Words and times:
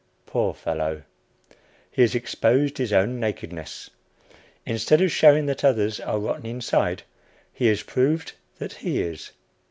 Poor 0.25 0.55
fellow! 0.55 1.03
he 1.91 2.01
has 2.01 2.15
exposed 2.15 2.79
his 2.79 2.91
own 2.91 3.19
nakedness. 3.19 3.91
Instead 4.65 4.99
of 4.99 5.11
showing 5.11 5.45
that 5.45 5.63
others 5.63 5.99
are 5.99 6.17
rotten 6.17 6.47
inside, 6.47 7.03
he 7.53 7.67
has 7.67 7.83
proved 7.83 8.31
that 8.57 8.73
he 8.73 8.99
is. 9.03 9.29